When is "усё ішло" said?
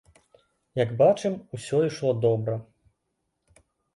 1.57-2.11